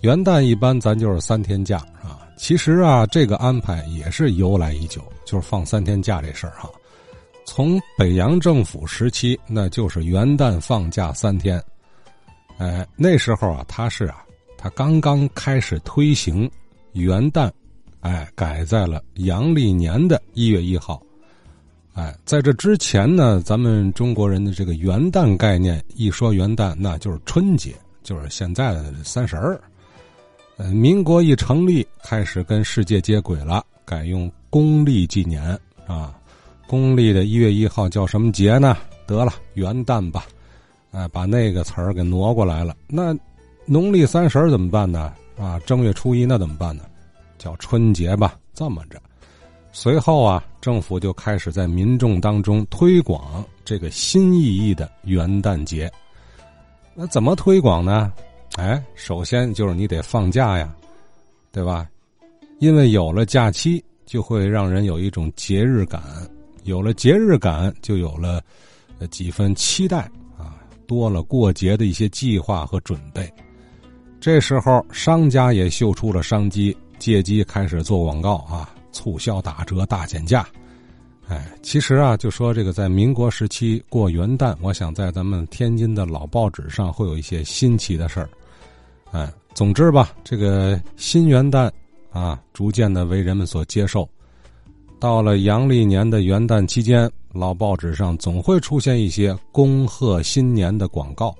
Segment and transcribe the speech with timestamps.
[0.00, 2.26] 元旦一般咱就是三天假啊。
[2.36, 6.70] 其实啊，这个安排也是由来已久，就是放三天假这事儿哈。
[7.44, 11.62] 从北洋政府时期，那就是元旦放假三天。
[12.56, 14.24] 哎，那时候啊，他是啊，
[14.56, 16.50] 他刚刚开始推行
[16.92, 17.50] 元旦，
[18.00, 21.02] 哎，改在了阳历年的一月一号。
[21.92, 29.60] 哎，在这之前呢，咱们中国人的这个元旦概念，一说元旦，那就是春节，就是现在的三十儿。
[30.68, 36.14] 民国一成立，开始跟世界接轨了，改用公历纪年啊。
[36.66, 38.76] 公历的一月一号叫什么节呢？
[39.06, 40.26] 得了，元旦吧。
[40.92, 42.76] 哎，把那个词儿给挪过来了。
[42.86, 43.16] 那
[43.64, 45.12] 农历三十怎么办呢？
[45.38, 46.84] 啊，正月初一那怎么办呢？
[47.38, 48.36] 叫春节吧。
[48.52, 49.00] 这么着。
[49.72, 55.90] 随后啊，政府就开始在民众当中推广这个新意义的元旦节。
[56.94, 58.12] 那怎么推广呢？
[58.60, 60.70] 哎，首先就是你得放假呀，
[61.50, 61.88] 对吧？
[62.58, 66.02] 因为有了假期，就会让人有一种节日感，
[66.64, 68.42] 有了节日感，就有了
[69.10, 70.00] 几分期待
[70.36, 73.32] 啊，多了过节的一些计划和准备。
[74.20, 78.68] 这时候，商家也嗅出了商机，借机开始做广告啊。
[78.92, 80.44] 促销打折大减价，
[81.28, 88.28] 哎，其实啊，就说这个在民国时期过元旦，我想在咱们天津的老报纸上会有一些新奇的事儿，
[89.10, 91.70] 哎，总之吧，这个新元旦
[92.10, 94.08] 啊，逐渐的为人们所接受。
[94.98, 101.34] 到了阳历年的元旦期间，老报纸上总会出现一些恭贺新年的广告。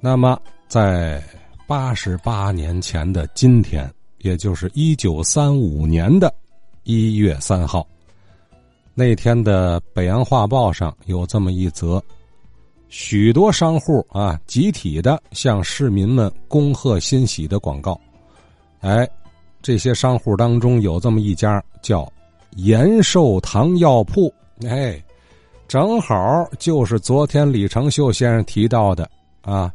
[0.00, 1.22] 那么，在
[1.66, 3.90] 八十八年前的今天。
[4.22, 6.32] 也就是一九三五年的
[6.84, 7.84] 一月三号，
[8.94, 12.00] 那天的《北洋画报》上有这么一则，
[12.92, 17.98] 许多商户啊集体的向市民们恭贺新喜的广告。
[18.80, 19.08] 哎，
[19.62, 22.12] 这些商户当中有这么一家叫
[22.56, 24.30] 延寿堂药铺，
[24.68, 25.02] 哎，
[25.66, 29.72] 正好就是昨天李成秀先生提到的啊，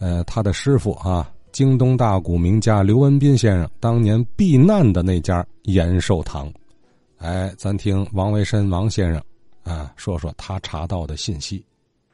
[0.00, 1.30] 呃，他的师傅啊。
[1.52, 6.52] 京东大古名家刘文斌先生当年避难的那家延寿堂，
[7.18, 9.22] 哎，咱听王维申王先生
[9.62, 11.64] 啊说说他查到的信息。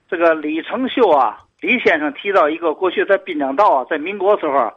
[0.08, 4.72] 这个李成秀啊，李先生提到一个过去在滨江道啊，在民国时候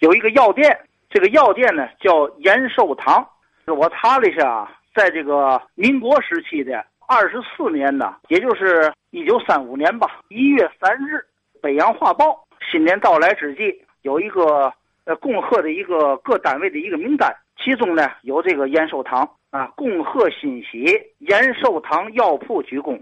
[0.00, 0.76] 有一个药店，
[1.08, 3.26] 这个药店呢叫延寿堂。
[3.66, 11.16] 我查了一下啊，在这个民国时期的二十四年呢，也就是一九三五年吧，一月三日，
[11.62, 12.26] 《北洋画报》
[12.70, 13.80] 新年到来之际。
[14.02, 14.70] 有一个
[15.04, 20.84] 呃恭贺的一个各单位的一个名单，其中呢有这个延寿堂啊，恭贺新喜，
[21.20, 23.00] 延寿堂药铺鞠躬。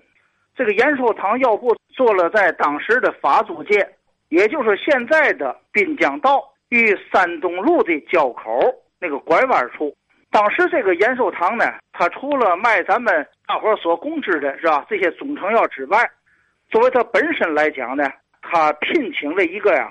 [0.55, 3.89] 这个延寿堂药铺做了在当时的法租界，
[4.29, 9.95] 也就是现在的滨江道与山东路的交口那个拐弯处。
[10.31, 16.11] 当时这个延寿堂呢，它除了卖咱们大伙所共知的是吧这些中成药之外，
[16.71, 18.11] 作为它本身来讲呢，
[18.41, 19.91] 它聘请了一个呀。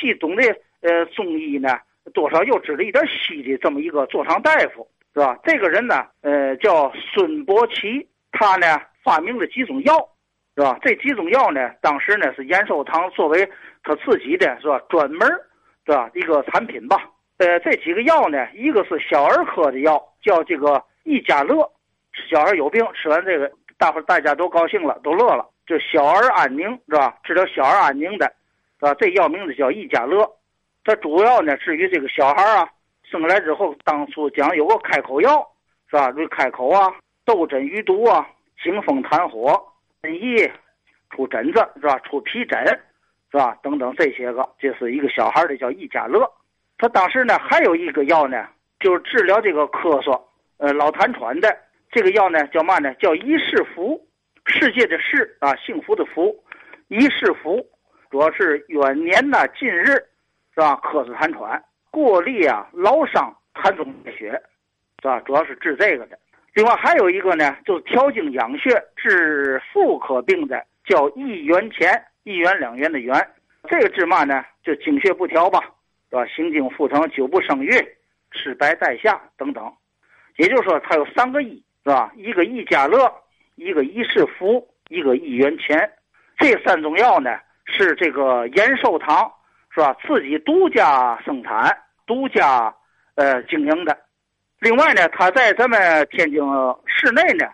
[0.00, 0.42] 既懂得
[0.80, 1.78] 呃中医呢，
[2.14, 5.38] 多少又知道一点西的这么一个坐堂大夫是吧？
[5.44, 9.94] 这个人呢，呃，叫孙伯奇，他呢发明了几种药，
[10.56, 10.78] 是吧？
[10.82, 13.48] 这几种药呢，当时呢是延寿堂作为
[13.82, 15.28] 他自己的是吧专门
[15.84, 16.96] 是吧一个产品吧。
[17.36, 21.70] 呃，这几个药呢，一个是小儿科的药，叫这个益家乐，
[22.30, 27.18] 小孩有病吃完这个，大伙大家都高兴了，都乐了，就小儿安宁是吧？
[27.24, 28.32] 治疗小儿安宁的。
[28.80, 30.30] 啊，这药名字叫益家乐，
[30.84, 32.68] 它主要呢，至于这个小孩啊，
[33.02, 35.44] 生来之后，当初讲有个开口药，
[35.88, 36.12] 是吧？
[36.12, 36.92] 就开口啊，
[37.24, 38.28] 斗疹余毒啊，
[38.62, 39.60] 清风痰火，
[40.02, 40.50] 瘟疫，
[41.10, 41.98] 出疹子是吧？
[42.00, 42.64] 出皮疹，
[43.30, 43.58] 是吧？
[43.62, 46.30] 等等这些个，这是一个小孩的叫益家乐。
[46.78, 48.46] 他当时呢，还有一个药呢，
[48.80, 50.20] 就是治疗这个咳嗽，
[50.58, 51.56] 呃，老痰喘的。
[51.90, 52.92] 这个药呢，叫嘛呢？
[52.94, 54.04] 叫一世福，
[54.46, 56.34] 世界的世啊，幸福的福，
[56.88, 57.64] 一世福。
[58.10, 59.86] 主要是远年呐，近日，
[60.54, 60.80] 是吧？
[60.82, 64.30] 咳嗽痰喘，过力啊，劳伤，痰中带血，
[65.00, 65.20] 是吧？
[65.20, 66.18] 主要是治这个的。
[66.54, 73.28] 另外还有一个呢，就是调经养血、治妇科病的，叫一元钱，一元两元的元。
[73.68, 74.44] 这个治嘛呢？
[74.62, 75.60] 就经血不调吧，
[76.10, 76.24] 是吧？
[76.26, 77.72] 行经腹疼，久不生育，
[78.30, 79.72] 吃白带下等等。
[80.36, 82.12] 也就是说，它有三个一，是吧？
[82.14, 83.12] 一个益家乐，
[83.56, 85.90] 一个益世福，一个益元钱。
[86.38, 87.36] 这三种药呢？
[87.66, 89.28] 是这个延寿堂，
[89.70, 89.96] 是吧？
[90.06, 91.76] 自己独家生产、
[92.06, 92.72] 独家
[93.16, 93.98] 呃经营的。
[94.64, 95.78] 另外呢，他在咱们
[96.10, 96.40] 天津
[96.86, 97.46] 市内呢，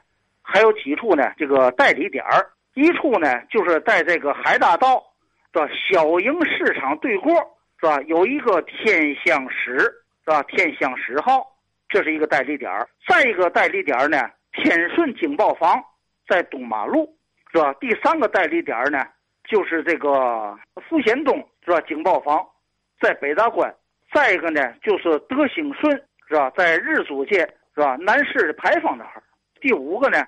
[0.43, 2.49] 还有几处呢，这个代理点儿。
[2.75, 5.03] 一处呢，就是在这个海大道
[5.53, 7.33] 的小营市场对过，
[7.81, 8.01] 是吧？
[8.03, 9.77] 有一个天香石，
[10.25, 10.41] 是吧？
[10.45, 11.45] 天香石号，
[11.89, 15.83] 这是一个代理点儿再一个代理点儿呢，天顺警报房
[16.29, 17.13] 在东马路，
[17.51, 17.75] 是吧？
[17.81, 19.05] 第三个代理点呢，
[19.49, 20.57] 就是这个
[20.89, 21.81] 富贤东，是吧？
[21.89, 22.47] 警报房
[23.01, 23.75] 在北大关。
[24.13, 26.49] 再一个呢，就是德兴顺，是吧？
[26.57, 27.41] 在日租界，
[27.75, 27.97] 是吧？
[27.97, 29.21] 南市牌坊那儿。
[29.61, 30.25] 第五个呢，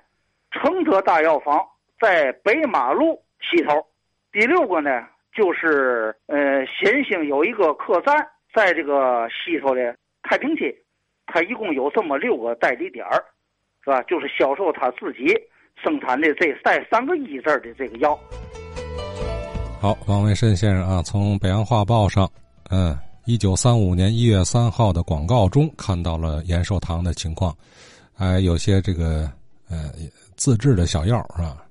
[0.51, 1.65] 承德大药房
[1.97, 3.81] 在北马路西头。
[4.33, 8.13] 第六个呢，就是呃，新兴有一个客栈，
[8.53, 10.75] 在这个西头的太平街。
[11.25, 13.23] 它一共有这么六个代理点儿，
[13.81, 14.01] 是吧？
[14.03, 15.33] 就是销售他自己
[15.81, 18.13] 生产的这带三个一字的这个药。
[19.81, 22.29] 好，王维申先生啊，从《北洋画报》上，
[22.71, 22.93] 嗯。
[23.25, 27.55] 一九三五年一月三号的广告中看到了延寿堂的情况，
[28.13, 29.31] 还有些这个
[29.69, 29.91] 呃
[30.35, 31.63] 自制的小药是吧？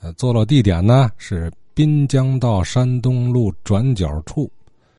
[0.00, 4.48] 呃，坐落地点呢是滨江道山东路转角处。